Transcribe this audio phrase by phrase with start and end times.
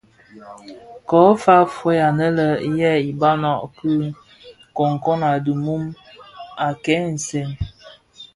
[1.07, 2.27] Ko fa fœug anè
[2.79, 3.91] yè ibabana ki
[4.75, 5.83] kōkōg a dhimum
[6.65, 7.49] a kè nsèň.